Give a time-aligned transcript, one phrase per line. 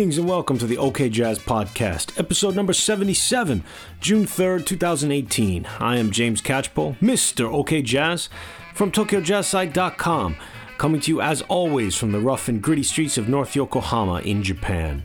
[0.00, 3.62] Greetings and welcome to the OK Jazz Podcast, episode number 77,
[4.00, 5.66] June 3rd, 2018.
[5.78, 7.52] I am James Catchpole, Mr.
[7.52, 8.30] OK Jazz,
[8.72, 10.36] from TokyoJazzSite.com,
[10.78, 14.42] coming to you as always from the rough and gritty streets of North Yokohama in
[14.42, 15.02] Japan.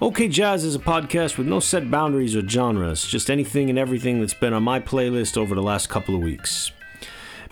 [0.00, 4.18] OK Jazz is a podcast with no set boundaries or genres, just anything and everything
[4.18, 6.72] that's been on my playlist over the last couple of weeks.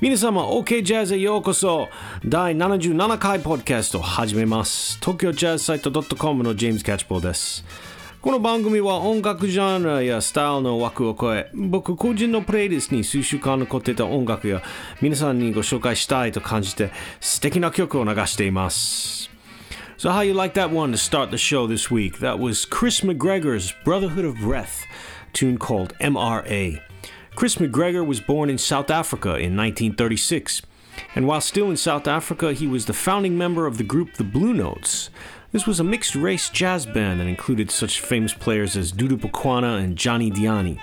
[0.00, 1.90] 皆様 OK ジャズへようこそ
[2.24, 7.62] 第77回ポッドキャストを始めます東京ジャズサイト .com のジェームズ・キャッチポーです
[8.22, 14.62] この番組は音楽ジャンルやスタイルの枠を超え僕個人のプレイリストに数週間残っていた音楽や
[15.02, 19.28] 皆さんにご紹介したいと感じて素敵な曲を流しています
[19.98, 22.20] So how you like that one to start the show this week?
[22.20, 24.86] That was Chris McGregor's Brotherhood of Breath,
[25.34, 26.80] tune called MRA.
[27.40, 30.60] Chris McGregor was born in South Africa in 1936,
[31.14, 34.24] and while still in South Africa, he was the founding member of the group The
[34.24, 35.08] Blue Notes.
[35.50, 39.82] This was a mixed race jazz band that included such famous players as Dudu Pukwana
[39.82, 40.78] and Johnny Dyani.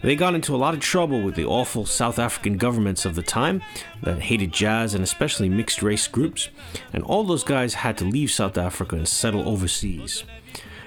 [0.00, 3.22] They got into a lot of trouble with the awful South African governments of the
[3.22, 3.60] time
[4.02, 6.48] that hated jazz and especially mixed race groups,
[6.94, 10.24] and all those guys had to leave South Africa and settle overseas.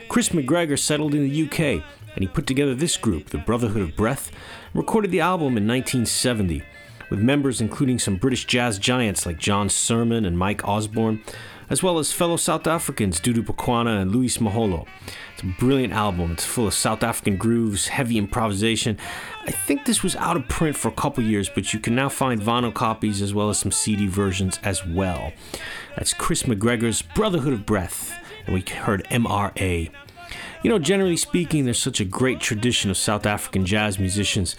[0.10, 1.84] Chris McGregor settled in the UK
[2.18, 4.32] and he put together this group, the Brotherhood of Breath,
[4.78, 6.62] recorded the album in 1970,
[7.10, 11.24] with members including some British jazz giants like John Surman and Mike Osborne,
[11.68, 14.86] as well as fellow South Africans Dudu Pukwana and Louis Moholo.
[15.34, 16.32] It's a brilliant album.
[16.32, 19.00] It's full of South African grooves, heavy improvisation.
[19.48, 22.08] I think this was out of print for a couple years, but you can now
[22.08, 25.34] find vinyl copies as well as some CD versions as well.
[25.96, 28.14] That's Chris McGregor's Brotherhood of Breath,
[28.46, 29.90] and we heard MRA.
[30.64, 34.56] You know, generally speaking, there's such a great tradition of South African jazz musicians.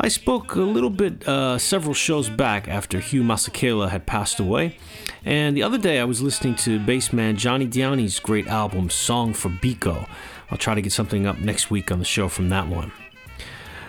[0.00, 4.78] I spoke a little bit uh, several shows back after Hugh Masekela had passed away,
[5.24, 9.50] and the other day I was listening to bassman Johnny Dyani's great album, Song for
[9.50, 10.08] Biko.
[10.50, 12.92] I'll try to get something up next week on the show from that one.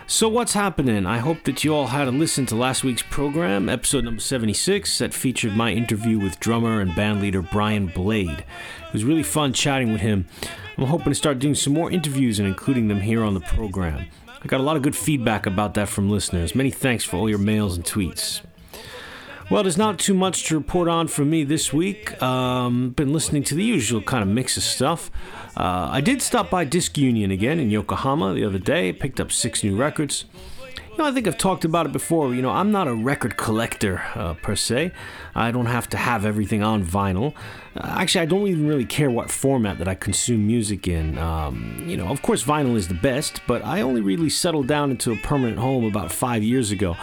[0.05, 1.05] So, what's happening?
[1.05, 4.97] I hope that you all had a listen to last week's program, episode number 76,
[4.97, 8.43] that featured my interview with drummer and bandleader Brian Blade.
[8.87, 10.27] It was really fun chatting with him.
[10.77, 14.07] I'm hoping to start doing some more interviews and including them here on the program.
[14.27, 16.55] I got a lot of good feedback about that from listeners.
[16.55, 18.41] Many thanks for all your mails and tweets.
[19.51, 22.21] Well, there's not too much to report on from me this week.
[22.21, 25.11] Um, been listening to the usual kind of mix of stuff.
[25.55, 28.91] Uh, I did stop by Disk Union again in Yokohama the other day.
[28.91, 30.25] Picked up six new records.
[30.93, 32.35] You know, I think I've talked about it before.
[32.35, 34.91] You know, I'm not a record collector uh, per se.
[35.33, 37.33] I don't have to have everything on vinyl.
[37.75, 41.17] Uh, actually, I don't even really care what format that I consume music in.
[41.17, 44.91] Um, you know, of course, vinyl is the best, but I only really settled down
[44.91, 46.95] into a permanent home about five years ago.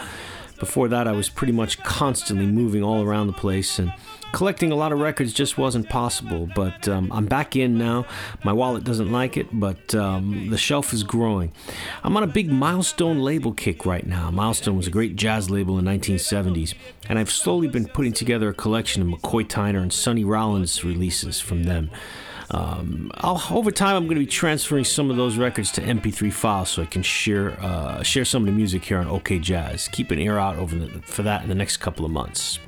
[0.57, 3.91] Before that, I was pretty much constantly moving all around the place and
[4.31, 6.47] collecting a lot of records just wasn't possible.
[6.55, 8.05] But um, I'm back in now.
[8.43, 11.51] My wallet doesn't like it, but um, the shelf is growing.
[12.03, 14.31] I'm on a big Milestone label kick right now.
[14.31, 16.73] Milestone was a great jazz label in the 1970s,
[17.09, 21.39] and I've slowly been putting together a collection of McCoy Tyner and Sonny Rollins releases
[21.39, 21.89] from them.
[22.51, 23.11] Um,
[23.49, 26.81] over time, I'm going to be transferring some of those records to MP3 files so
[26.81, 29.87] I can share uh, share some of the music here on OK Jazz.
[29.87, 32.59] Keep an ear out over the, for that in the next couple of months.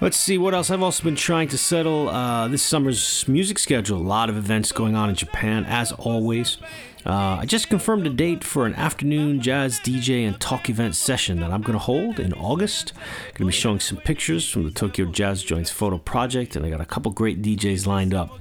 [0.00, 0.70] Let's see what else.
[0.70, 3.96] I've also been trying to settle uh, this summer's music schedule.
[3.96, 6.58] A lot of events going on in Japan, as always.
[7.06, 11.38] Uh, I just confirmed a date for an afternoon jazz DJ and talk event session
[11.40, 12.92] that I'm going to hold in August.
[13.34, 16.70] Going to be showing some pictures from the Tokyo Jazz Joints photo project, and I
[16.70, 18.40] got a couple great DJs lined up.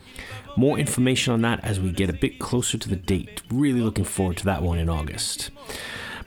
[0.57, 3.41] More information on that as we get a bit closer to the date.
[3.51, 5.51] Really looking forward to that one in August.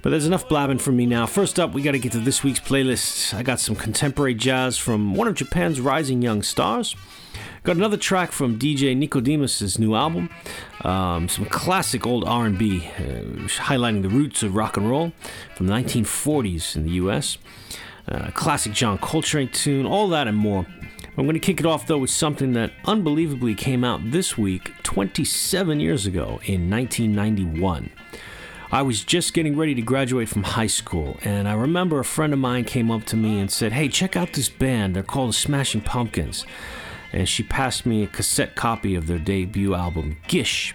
[0.03, 1.27] But there's enough blabbing from me now.
[1.27, 3.35] First up, we got to get to this week's playlist.
[3.35, 6.95] I got some contemporary jazz from one of Japan's rising young stars.
[7.65, 10.31] Got another track from DJ Nicodemus' new album.
[10.85, 13.01] Um, some classic old R&B, uh,
[13.59, 15.13] highlighting the roots of rock and roll
[15.57, 17.39] from the 1940s in the U.S.
[18.07, 20.67] Uh, classic John Coltrane tune, all that and more.
[21.19, 24.71] I'm going to kick it off though with something that unbelievably came out this week
[24.83, 27.91] 27 years ago in 1991.
[28.71, 32.33] I was just getting ready to graduate from high school, and I remember a friend
[32.33, 34.97] of mine came up to me and said, Hey, check out this band.
[34.97, 36.45] They're called the Smashing Pumpkins.
[37.13, 40.75] And she passed me a cassette copy of their debut album, Gish.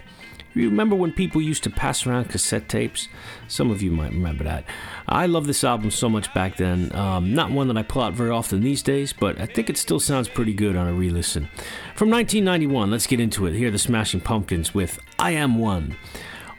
[0.54, 3.08] You remember when people used to pass around cassette tapes?
[3.46, 4.64] Some of you might remember that.
[5.06, 6.94] I love this album so much back then.
[6.94, 9.76] Um, not one that I pull out very often these days, but I think it
[9.76, 11.48] still sounds pretty good on a re listen.
[11.94, 13.54] From 1991, let's get into it.
[13.54, 15.96] Here are the Smashing Pumpkins with I Am One.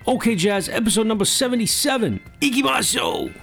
[0.06, 2.20] OK Jazz, episode number 77.
[2.42, 3.43] Ikimashou!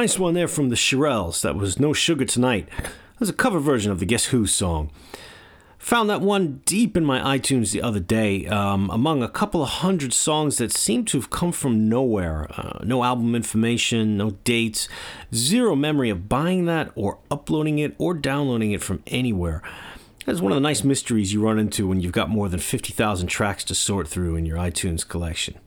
[0.00, 1.42] Nice one there from the Shirelles.
[1.42, 2.66] That was No Sugar Tonight.
[3.18, 4.90] That's a cover version of the Guess Who song.
[5.76, 9.68] Found that one deep in my iTunes the other day, um, among a couple of
[9.68, 12.46] hundred songs that seem to have come from nowhere.
[12.56, 14.88] Uh, no album information, no dates,
[15.34, 19.60] zero memory of buying that or uploading it or downloading it from anywhere.
[20.24, 23.26] That's one of the nice mysteries you run into when you've got more than 50,000
[23.26, 25.58] tracks to sort through in your iTunes collection.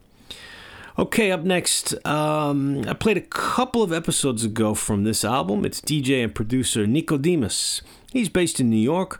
[0.95, 5.65] Okay, up next, um, I played a couple of episodes ago from this album.
[5.65, 7.81] It's DJ and producer Nicodemus.
[8.11, 9.19] He's based in New York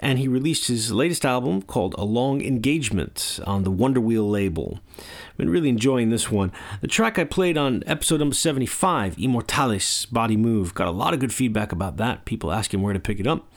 [0.00, 4.80] and he released his latest album called A Long Engagement on the Wonder Wheel label.
[5.36, 6.50] Been really enjoying this one.
[6.80, 11.20] The track I played on episode number 75, Immortalis Body Move, got a lot of
[11.20, 12.24] good feedback about that.
[12.24, 13.48] People asking where to pick it up.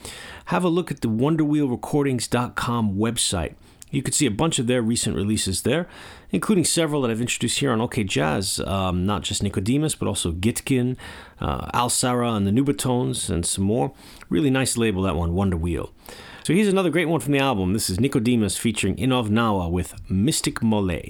[0.46, 3.56] Have a look at the wonderwheelrecordings.com website.
[3.90, 5.86] You can see a bunch of their recent releases there,
[6.30, 8.60] including several that I've introduced here on OK Jazz.
[8.60, 10.96] Um, not just Nicodemus, but also Gitkin,
[11.40, 13.92] uh, Alsarah and the Nubatones, and some more.
[14.28, 15.92] Really nice label, that one, Wonder Wheel.
[16.42, 17.72] So here's another great one from the album.
[17.72, 21.00] This is Nicodemus featuring Inov Nawa with Mystic Mole.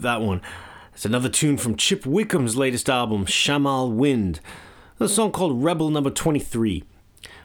[0.00, 0.40] That one.
[0.94, 4.40] It's another tune from Chip Wickham's latest album, Shamal Wind.
[4.98, 6.82] A song called Rebel Number 23.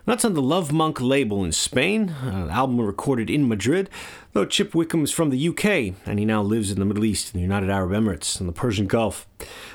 [0.05, 3.89] That's on the Lovemonk label in Spain, an album recorded in Madrid,
[4.31, 7.33] though Chip Wickham is from the UK and he now lives in the Middle East,
[7.33, 9.27] in the United Arab Emirates, and the Persian Gulf.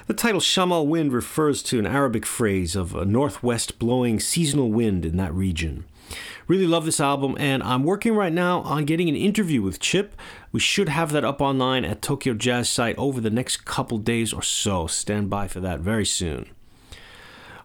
[0.06, 5.04] The title Shamal Wind refers to an Arabic phrase of a northwest blowing seasonal wind
[5.04, 5.84] in that region.
[6.46, 10.14] Really love this album, and I'm working right now on getting an interview with Chip.
[10.50, 14.32] We should have that up online at Tokyo Jazz site over the next couple days
[14.32, 14.86] or so.
[14.86, 16.50] Stand by for that very soon.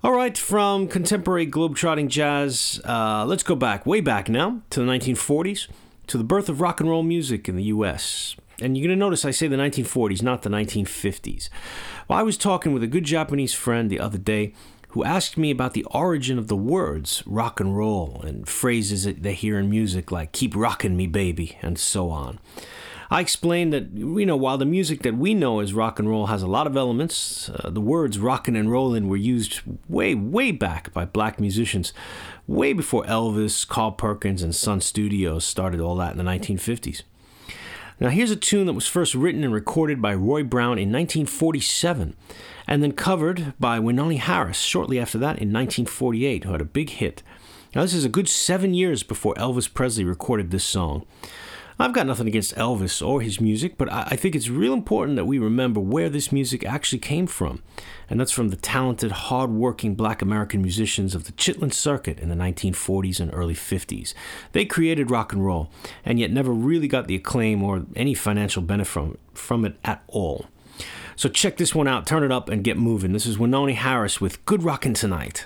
[0.04, 4.86] All right, from contemporary globetrotting jazz, uh, let's go back, way back now, to the
[4.86, 5.68] 1940s,
[6.06, 8.36] to the birth of rock and roll music in the US.
[8.62, 11.50] And you're going to notice I say the 1940s, not the 1950s.
[12.08, 14.54] Well, I was talking with a good Japanese friend the other day
[14.90, 19.24] who asked me about the origin of the words rock and roll and phrases that
[19.24, 22.40] they hear in music like keep rockin' me baby and so on.
[23.10, 26.26] I explained that, you know, while the music that we know as rock and roll
[26.26, 30.52] has a lot of elements, uh, the words rockin' and rollin' were used way, way
[30.52, 31.94] back by black musicians,
[32.48, 37.04] way before Elvis, Carl Perkins, and Sun Studios started all that in the 1950s.
[38.00, 42.16] Now, here's a tune that was first written and recorded by Roy Brown in 1947
[42.68, 46.92] and then covered by Wynonie Harris shortly after that in 1948, who had a big
[46.92, 47.24] hit.
[47.74, 51.08] Now, this is a good seven years before Elvis Presley recorded this song.
[51.80, 55.26] I've got nothing against Elvis or his music, but I think it's real important that
[55.26, 57.62] we remember where this music actually came from.
[58.10, 62.36] And that's from the talented, hard-working black American musicians of the Chitlin Circuit in the
[62.36, 64.16] 1940s and early 50s.
[64.54, 65.70] They created rock and roll,
[66.04, 70.04] and yet never really got the acclaim or any financial benefit from, from it at
[70.08, 70.48] all.
[71.16, 73.14] So check this one out, turn it up, and get moving.
[73.14, 75.46] This is Wynonie Harris with Good Rockin' Tonight.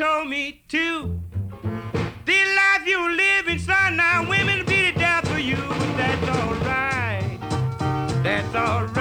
[0.00, 1.20] told me to.
[2.24, 7.38] The life you living, son, now women be the death for you, but that's alright.
[8.22, 8.99] That's alright.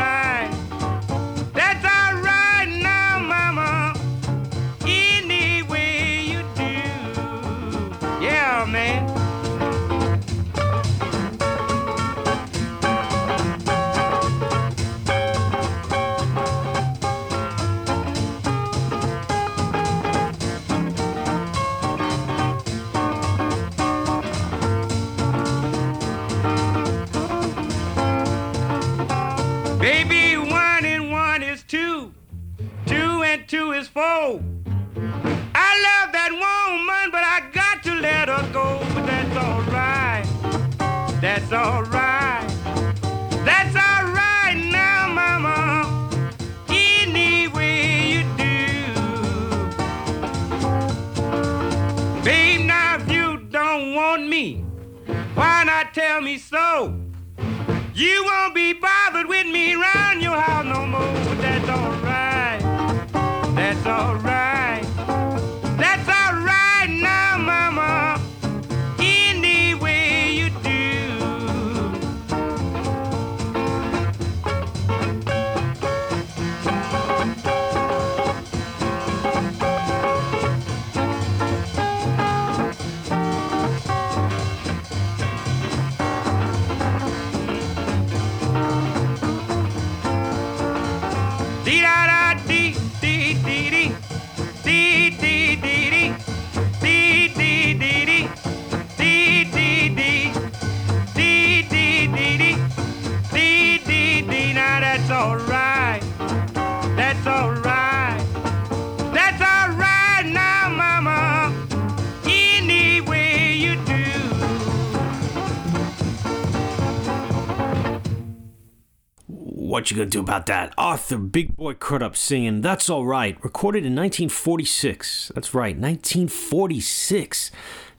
[120.00, 120.74] Gonna do about that?
[120.78, 125.34] Arthur Big Boy Crudup singing That's Alright, recorded in 1946.
[125.36, 127.52] That's right, 1946.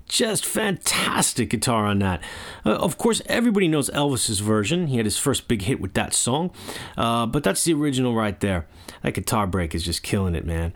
[0.07, 2.23] Just fantastic guitar on that.
[2.65, 4.89] Uh, of course, everybody knows Elvis's version.
[4.89, 6.51] He had his first big hit with that song,
[6.97, 8.67] uh, but that's the original right there.
[9.03, 10.73] That guitar break is just killing it, man.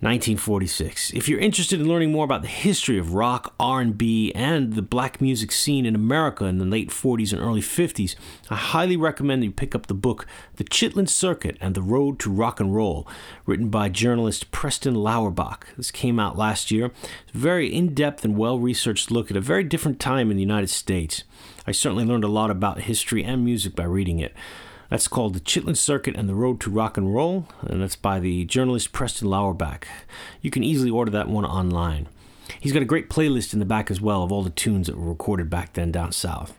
[0.00, 1.14] 1946.
[1.14, 5.22] If you're interested in learning more about the history of rock, R&B, and the black
[5.22, 8.14] music scene in America in the late 40s and early 50s,
[8.50, 10.26] I highly recommend you pick up the book
[10.56, 13.08] The Chitlin Circuit and the Road to Rock and Roll,
[13.46, 15.68] written by journalist Preston Lauterbach.
[15.78, 16.92] This came out last year.
[17.26, 20.68] It's a very in-depth and well-researched look at a very different time in the United
[20.68, 21.24] States.
[21.66, 24.34] I certainly learned a lot about history and music by reading it.
[24.90, 28.20] That's called The Chitlin Circuit and the Road to Rock and Roll, and that's by
[28.20, 29.84] the journalist Preston Lauterbach.
[30.40, 32.08] You can easily order that one online.
[32.60, 34.96] He's got a great playlist in the back as well of all the tunes that
[34.96, 36.56] were recorded back then down south.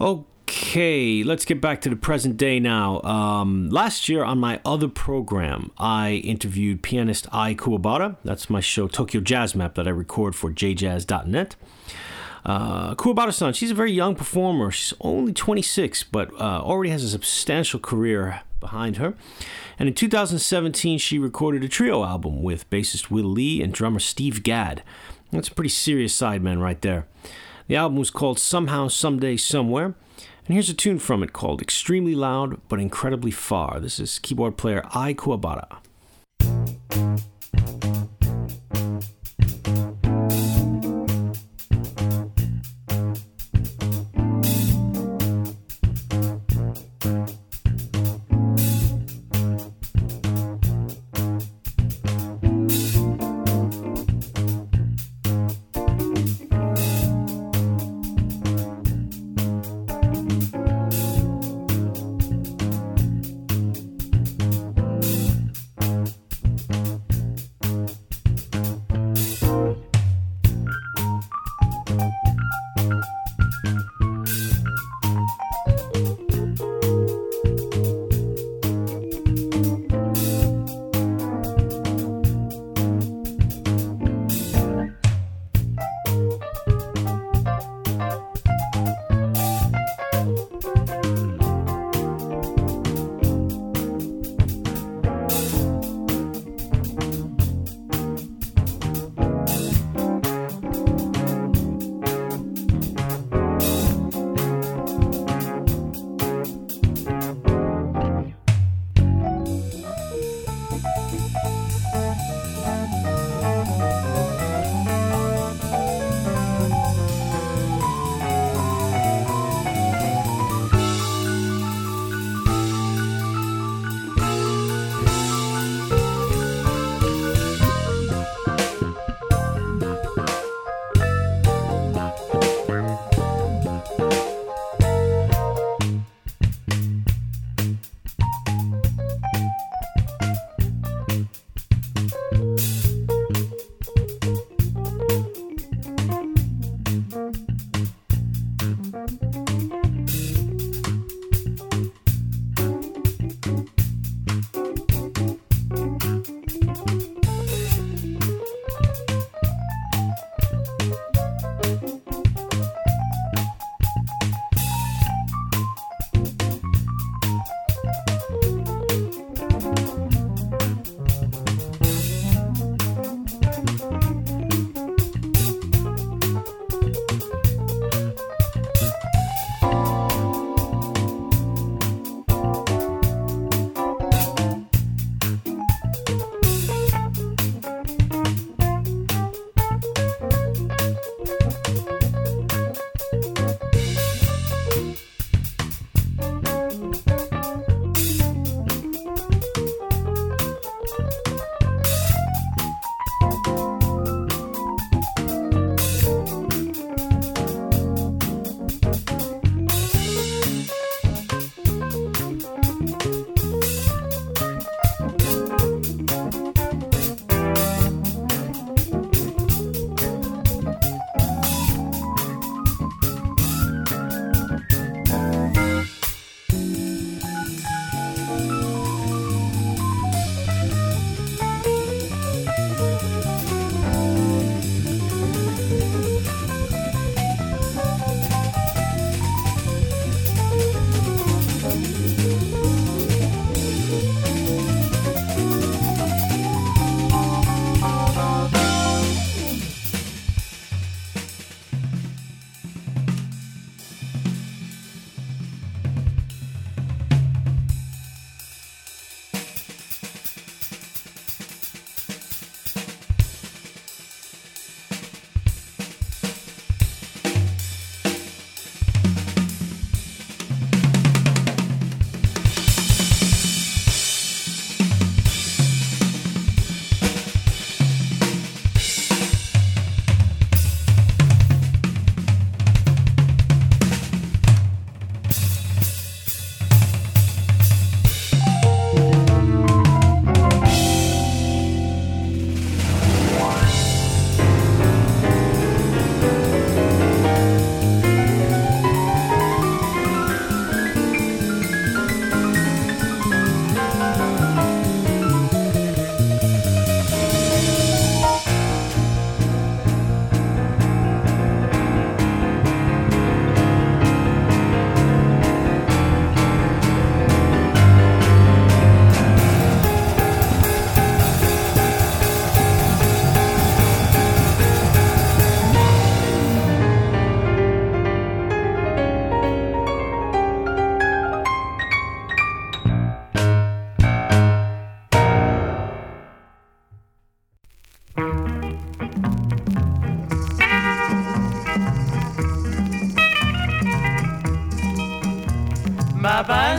[0.00, 3.00] Okay, let's get back to the present day now.
[3.02, 8.16] Um, last year on my other program, I interviewed pianist Ai Kuwabara.
[8.24, 11.56] That's my show Tokyo Jazz Map that I record for jjazz.net.
[12.44, 14.70] Uh, Kuwabara-san, she's a very young performer.
[14.70, 19.14] She's only 26, but uh, already has a substantial career behind her.
[19.78, 24.42] And in 2017, she recorded a trio album with bassist Will Lee and drummer Steve
[24.42, 24.82] Gadd.
[25.32, 27.06] That's a pretty serious sideman right there.
[27.66, 29.94] The album was called Somehow, Someday, Somewhere.
[30.46, 33.80] And here's a tune from it called Extremely Loud but Incredibly Far.
[33.80, 35.78] This is keyboard player Ai Kuwabara.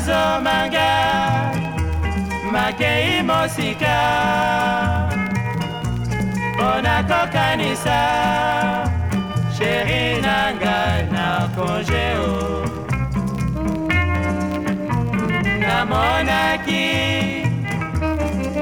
[0.05, 0.91] Mabanzo manga
[2.51, 3.97] makei mosika.
[6.53, 7.99] Mpona kokanisa
[9.57, 12.65] sheri na ngai na kongeo
[15.59, 16.85] namonaki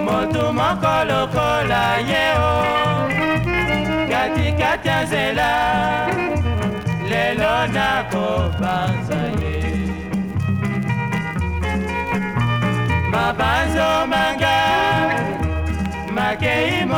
[0.05, 2.53] motu moko lokola ye o.
[4.09, 5.51] Katikati ya nzela
[7.09, 9.02] lelo nakobanza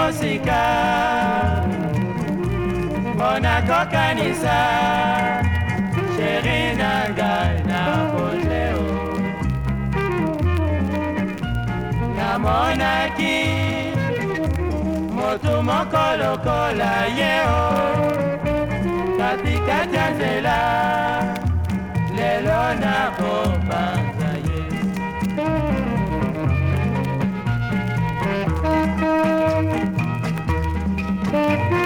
[0.05, 0.61] mosika.
[3.15, 4.57] Mpona kokanisa
[6.15, 7.81] sheri na ngai na
[8.11, 8.85] kongeo
[12.17, 13.37] namonaki
[15.15, 17.61] motu moko lokola ye o.
[19.17, 20.59] Katikati ya nzela
[22.17, 24.04] lelo nakobanza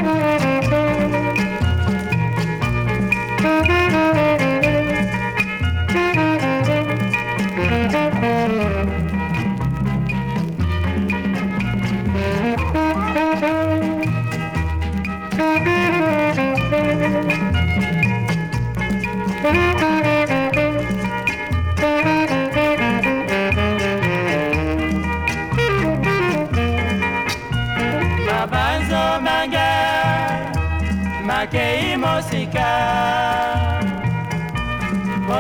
[0.02, 0.49] mabanzo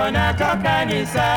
[0.09, 1.29] mpona kokanisa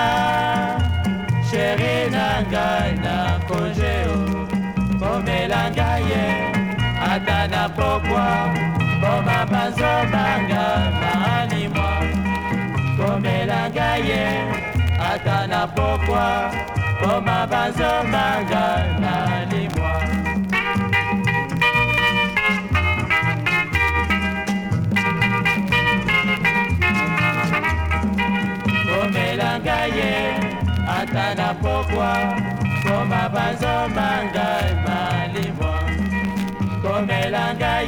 [1.51, 4.49] sheri na ngai na kongeo
[5.01, 6.27] komela ngai ye
[7.13, 8.27] ata na pokwa.
[8.99, 10.67] Mpo mabanzo manga
[11.01, 11.91] maalimwa
[12.97, 14.25] komela ngai ye
[15.13, 16.53] ata na pokwa.
[16.97, 18.63] Mpo mabanzo manga
[31.35, 32.13] na pokwa
[32.85, 33.23] koma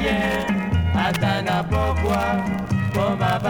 [0.05, 0.19] ye
[0.95, 2.23] ata na pokwa
[2.95, 3.41] koma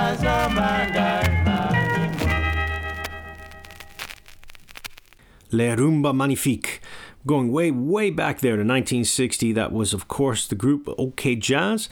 [5.51, 6.81] Le Rumba Magnifique.
[7.27, 11.89] Going way, way back there to 1960, that was, of course, the group OK Jazz.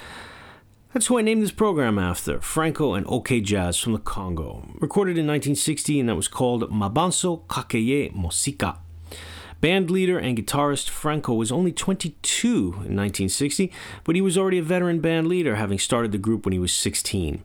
[0.92, 4.68] That's who I named this program after, Franco and OK Jazz from the Congo.
[4.78, 8.76] Recorded in 1960, and that was called Mabanso Kakeye Mosika.
[9.62, 13.72] Band leader and guitarist Franco was only 22 in 1960,
[14.04, 16.74] but he was already a veteran band leader, having started the group when he was
[16.74, 17.42] 16.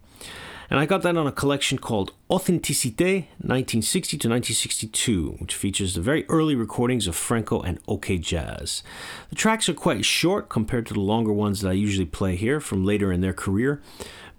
[0.70, 6.02] And I got that on a collection called Authenticité 1960 to 1962, which features the
[6.02, 8.84] very early recordings of Franco and OK Jazz.
[9.30, 12.60] The tracks are quite short compared to the longer ones that I usually play here
[12.60, 13.82] from later in their career,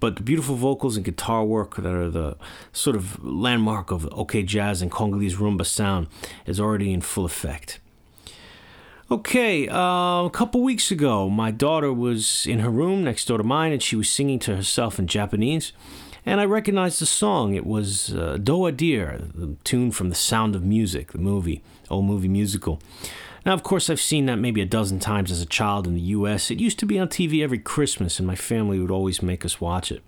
[0.00, 2.36] but the beautiful vocals and guitar work that are the
[2.72, 6.08] sort of landmark of OK Jazz and Congolese rumba sound
[6.44, 7.80] is already in full effect.
[9.10, 13.44] Okay, uh, a couple weeks ago, my daughter was in her room next door to
[13.44, 15.72] mine and she was singing to herself in Japanese.
[16.28, 17.54] And I recognized the song.
[17.54, 21.62] It was uh, Doe a Deer, the tune from The Sound of Music, the movie,
[21.88, 22.82] old movie musical.
[23.46, 26.02] Now, of course, I've seen that maybe a dozen times as a child in the
[26.02, 26.50] US.
[26.50, 29.58] It used to be on TV every Christmas, and my family would always make us
[29.58, 30.02] watch it.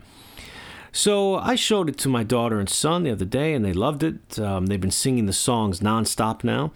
[0.93, 4.03] So I showed it to my daughter and son the other day, and they loved
[4.03, 4.39] it.
[4.39, 6.71] Um, they've been singing the songs nonstop now,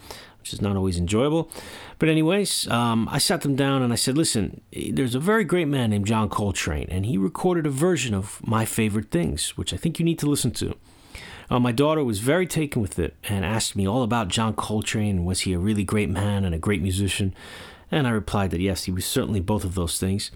[0.44, 1.50] which is not always enjoyable.
[1.98, 4.60] But, anyways, um, I sat them down and I said, Listen,
[4.92, 8.66] there's a very great man named John Coltrane, and he recorded a version of My
[8.66, 10.76] Favorite Things, which I think you need to listen to.
[11.48, 15.24] Uh, my daughter was very taken with it and asked me all about John Coltrane.
[15.24, 17.34] Was he a really great man and a great musician?
[17.90, 20.30] And I replied that yes, he was certainly both of those things.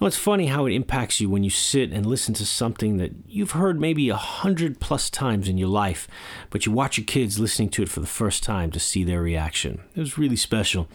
[0.00, 3.12] Know, it's funny how it impacts you when you sit and listen to something that
[3.28, 6.08] you've heard maybe a hundred plus times in your life,
[6.50, 9.22] but you watch your kids listening to it for the first time to see their
[9.22, 9.80] reaction.
[9.94, 10.88] It was really special.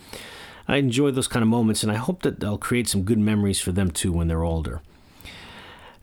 [0.67, 3.59] I enjoy those kind of moments, and I hope that they'll create some good memories
[3.59, 4.81] for them too when they're older.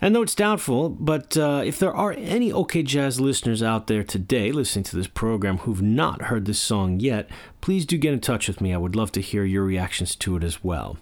[0.00, 4.02] And though it's doubtful, but uh, if there are any OK Jazz listeners out there
[4.02, 7.30] today listening to this program who've not heard this song yet,
[7.60, 8.74] please do get in touch with me.
[8.74, 10.98] I would love to hear your reactions to it as well.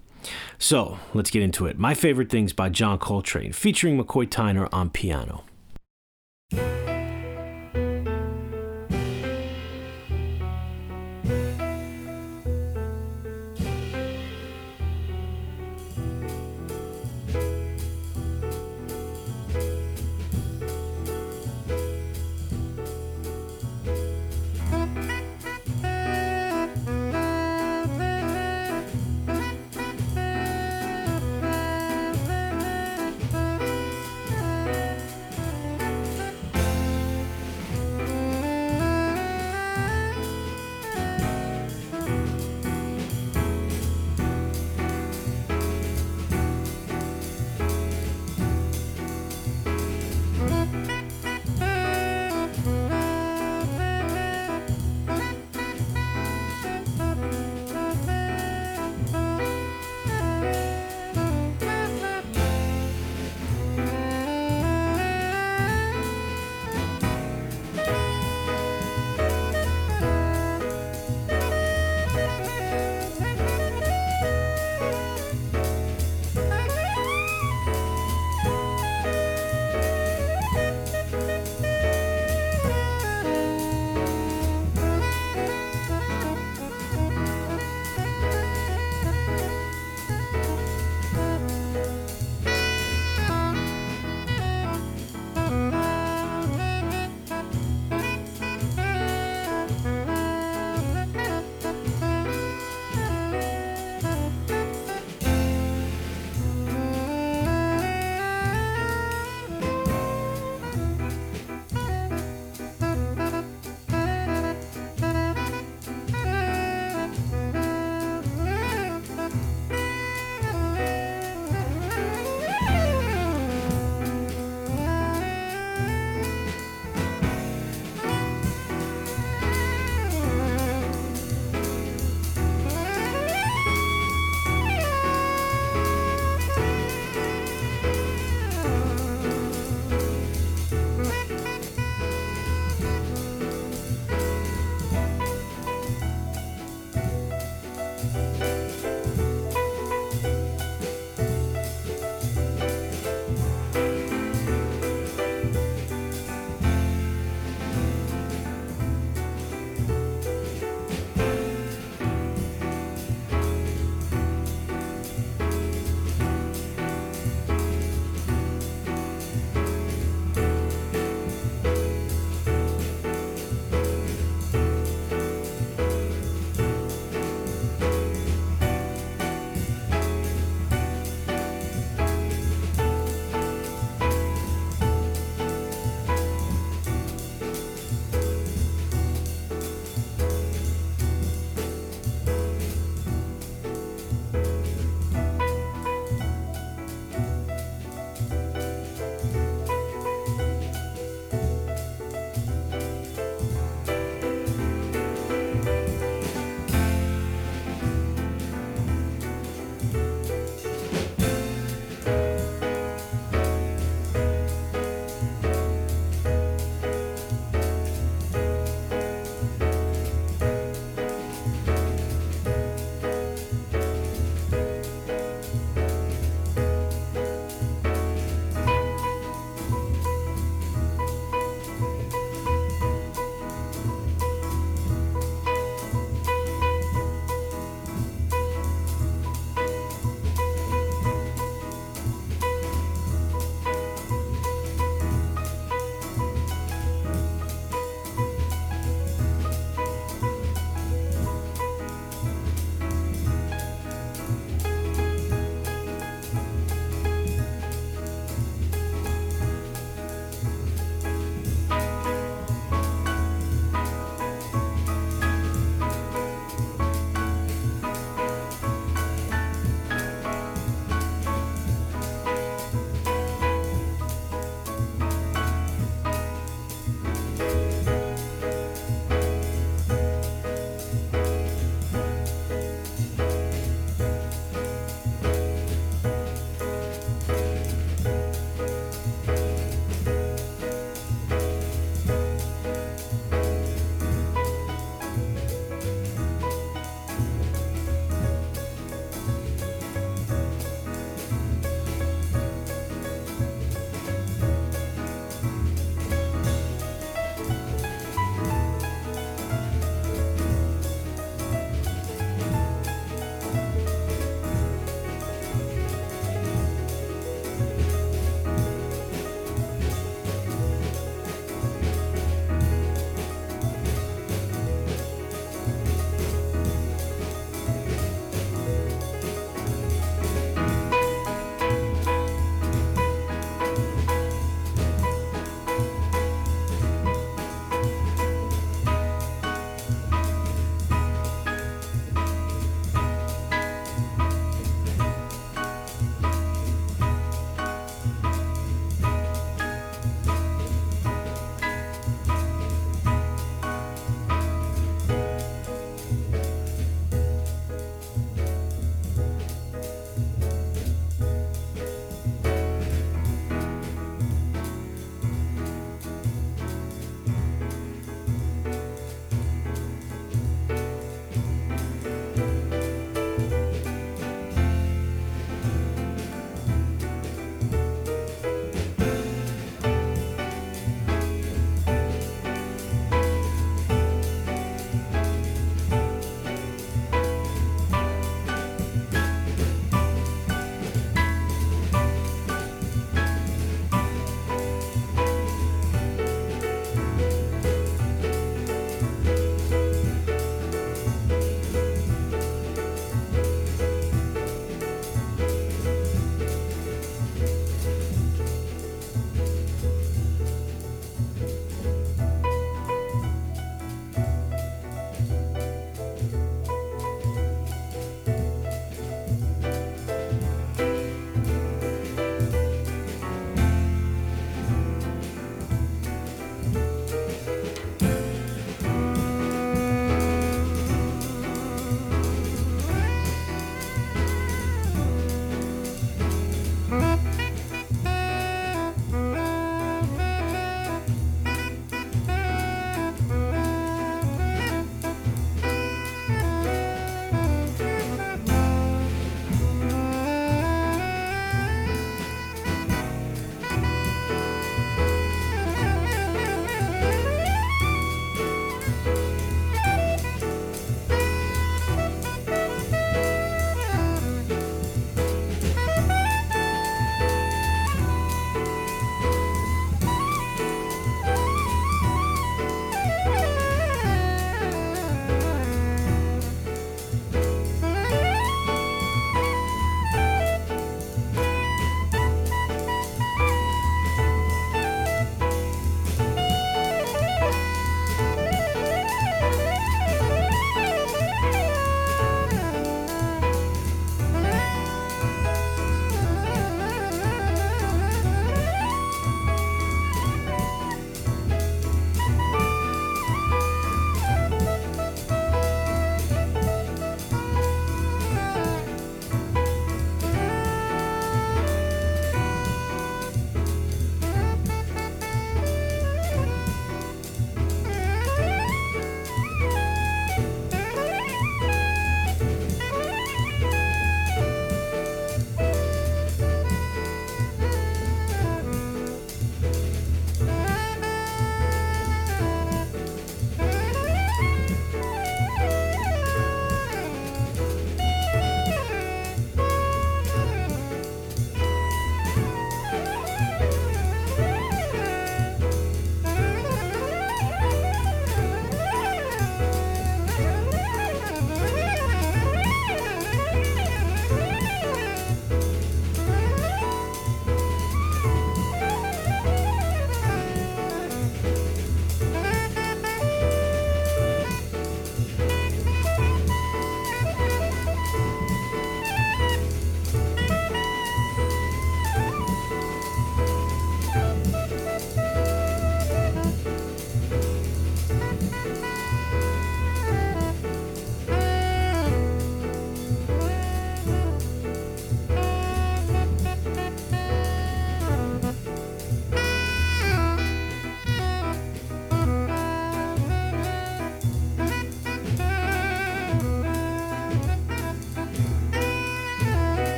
[0.58, 1.78] So let's get into it.
[1.78, 5.44] My Favorite Things by John Coltrane, featuring McCoy Tyner on piano.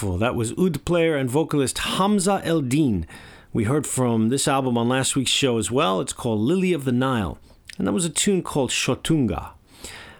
[0.00, 3.04] That was oud player and vocalist Hamza El Din.
[3.52, 6.00] We heard from this album on last week's show as well.
[6.00, 7.38] It's called Lily of the Nile.
[7.76, 9.50] And that was a tune called Shotunga.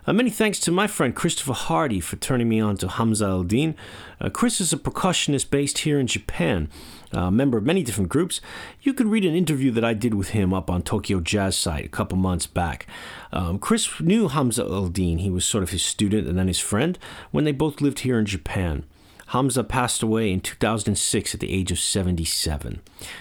[0.04, 3.44] Uh, many thanks to my friend Christopher Hardy for turning me on to Hamza El
[3.44, 3.76] Din.
[4.20, 6.68] Uh, Chris is a percussionist based here in Japan,
[7.12, 8.40] a member of many different groups.
[8.82, 11.84] You can read an interview that I did with him up on Tokyo Jazz site
[11.84, 12.88] a couple months back.
[13.32, 15.18] Um, Chris knew Hamza El Din.
[15.18, 16.98] He was sort of his student and then his friend
[17.30, 18.84] when they both lived here in Japan.
[19.28, 22.80] Hamza passed away in 2006 at the age of 77.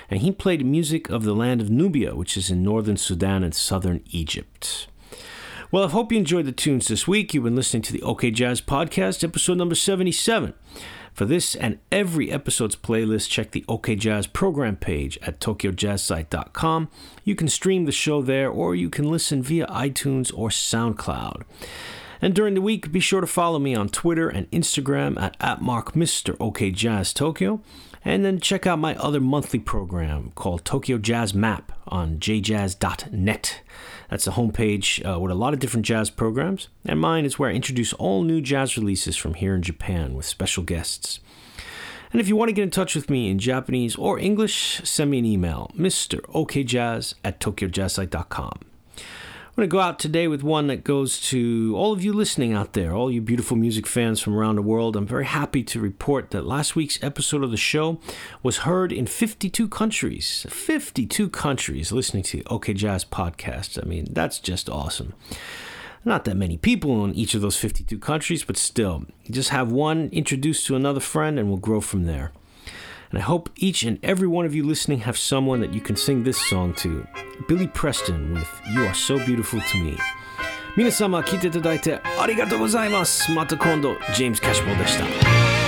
[0.09, 3.53] And he played music of the land of Nubia, which is in northern Sudan and
[3.53, 4.87] southern Egypt.
[5.69, 7.33] Well, I hope you enjoyed the tunes this week.
[7.33, 10.53] You've been listening to the OK Jazz Podcast, episode number 77.
[11.13, 16.89] For this and every episode's playlist, check the OK Jazz program page at tokyojazzsite.com.
[17.25, 21.41] You can stream the show there or you can listen via iTunes or SoundCloud.
[22.21, 25.59] And during the week, be sure to follow me on Twitter and Instagram at, at
[25.59, 27.61] MarkMrOKJazzTokyo.
[28.05, 33.61] And then check out my other monthly program called Tokyo Jazz Map on jjazz.net.
[34.09, 36.69] That's a homepage uh, with a lot of different jazz programs.
[36.85, 40.25] And mine is where I introduce all new jazz releases from here in Japan with
[40.25, 41.19] special guests.
[42.11, 45.11] And if you want to get in touch with me in Japanese or English, send
[45.11, 48.66] me an email, MrOKJazz at TokyoJazzSite.com
[49.57, 52.73] going to go out today with one that goes to all of you listening out
[52.73, 54.95] there, all you beautiful music fans from around the world.
[54.95, 57.99] I'm very happy to report that last week's episode of the show
[58.43, 60.45] was heard in 52 countries.
[60.47, 63.83] 52 countries listening to the OK Jazz podcast.
[63.83, 65.13] I mean, that's just awesome
[66.05, 70.07] not that many people in each of those 52 countries, but still, just have one
[70.13, 72.31] introduced to another friend and we'll grow from there.
[73.09, 75.95] And I hope each and every one of you listening have someone that you can
[75.95, 77.07] sing this song to.
[77.47, 79.97] Billy Preston with You Are So Beautiful to Me.
[80.75, 83.33] Minasama kiten datte arigatou gozaimasu.
[83.33, 85.66] Mat kondo James Catchpole deshita.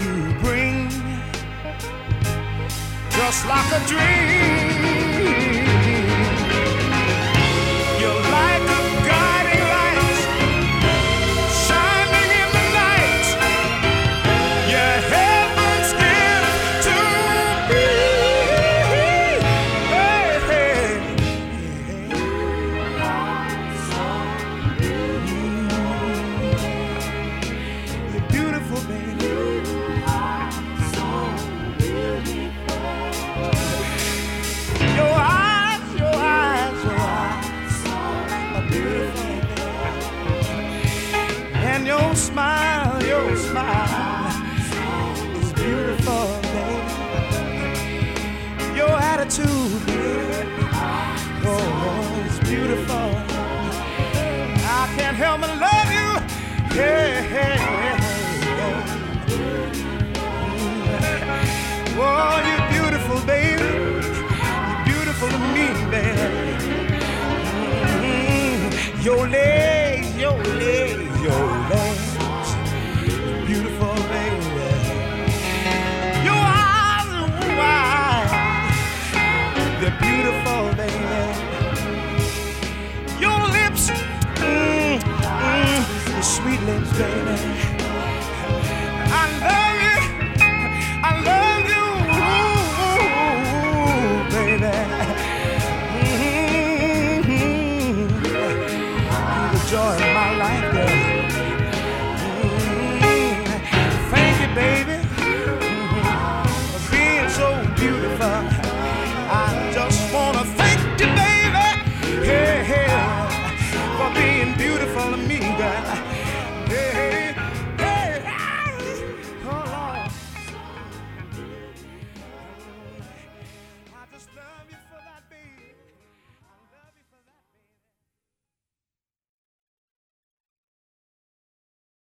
[0.00, 0.90] you bring,
[3.10, 4.67] just like a dream.